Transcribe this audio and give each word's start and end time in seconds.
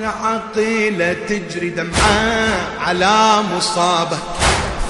والعقيلة 0.00 1.16
تجري 1.28 1.70
دمعة 1.70 2.48
على 2.80 3.42
مصابك 3.56 4.18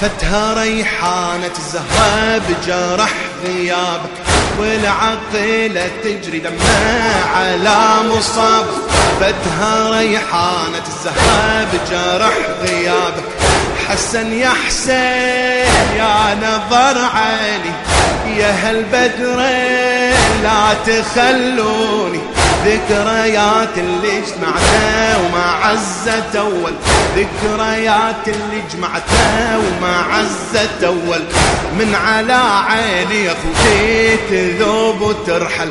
فتها 0.00 0.62
ريحانة 0.62 1.50
الزهرة 1.58 2.38
بجرح 2.38 3.12
غيابك. 3.44 4.10
والعقيلة 4.58 5.90
تجري 6.04 6.38
دمعة 6.38 7.36
على 7.36 8.08
مصابك 8.08 8.68
فتها 9.20 9.98
ريحانة 9.98 10.82
الزهرة 10.88 11.66
بجرح 11.72 12.34
غيابك. 12.62 13.24
حسن 13.88 14.32
يا 14.32 14.50
حسين 14.66 15.96
يا 15.96 16.34
نظر 16.34 17.04
عيني. 17.14 17.72
يا 18.38 18.54
هالبدرين 18.62 20.42
لا 20.42 20.74
تخلوني. 20.86 22.39
ذكريات 22.66 23.78
اللي 23.78 24.20
جمعتها 24.20 25.16
وما 25.18 25.44
عزت 25.62 26.36
أول. 26.36 26.72
ذكريات 27.16 28.28
اللي 28.28 28.62
جمعتها 28.74 29.58
وما 29.58 29.96
عزت 29.96 30.84
أول. 30.84 31.22
من 31.78 31.94
على 31.94 32.40
عيني 32.68 33.28
أخوتي 33.32 34.16
تذوب 34.30 35.00
وترحل. 35.00 35.70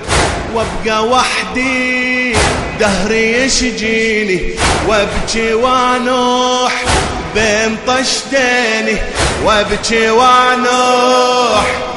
وابقى 0.54 1.08
وحدي 1.08 2.34
دهري 2.80 3.34
يشجيني 3.34 4.56
وابكي 4.88 5.54
وانوح 5.54 6.84
بين 7.36 7.78
طشتيني. 7.88 8.98
وابكي 9.46 10.10
وانوح 10.10 11.89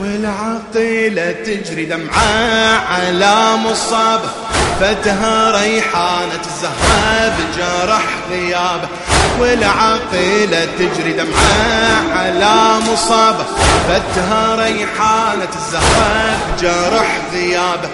والعقيلة 0.00 1.32
تجري 1.32 1.84
دمعة 1.84 2.80
على 2.90 3.56
مصابه 3.56 4.28
فتها 4.80 5.50
ريحانة 5.60 6.40
الزهرة 6.46 7.32
بجرح 7.38 8.02
غيابه 8.30 8.88
والعقيلة 9.40 10.68
تجري 10.78 11.12
دمعة 11.12 12.18
على 12.18 12.80
مصابه 12.92 13.44
فتها 13.88 14.56
ريحانة 14.56 15.48
الزهرة 15.56 16.36
بجرح 16.48 17.18
غيابه 17.32 17.88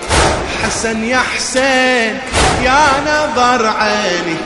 حسن 0.64 1.05
يا 1.05 1.19
حسين 1.19 2.19
يا 2.62 2.86
نظر 3.06 3.67
عيني 3.67 4.36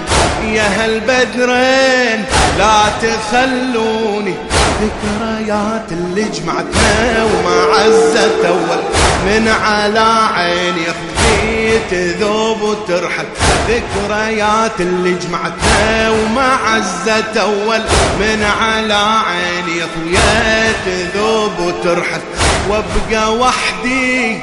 يا 0.57 0.85
هالبدرين 0.85 2.25
لا 2.59 2.83
تخلوني 3.03 4.35
ذكريات 4.83 5.93
اللي 5.93 6.23
جمعتنا 6.25 7.25
وما 7.25 7.75
عزت 7.75 8.45
أول. 8.45 8.83
من 9.27 9.49
على 9.49 10.29
عيني 10.35 10.83
أخوي 10.91 11.79
تذوب 11.91 12.63
وترحل 12.63 13.27
ذكريات 13.69 14.81
اللي 14.81 15.15
جمعتنا 15.15 16.11
وما 16.11 16.59
عزت 16.65 17.37
أول. 17.37 17.81
من 18.21 18.47
على 18.61 18.95
عيني 19.29 19.85
اخويا 19.85 20.73
تذوب 20.87 21.53
وترحل 21.61 22.21
وابقى 22.69 23.35
وحدي 23.35 24.39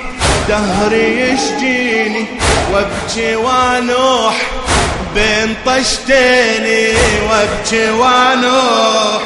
دهري 0.50 1.22
يشجيني. 1.22 2.26
وابكي 2.74 3.36
وانوح 3.36 4.42
بين 5.16 5.56
طشتيني. 5.66 6.94
وابكي 7.30 7.90
وانوح 7.90 9.23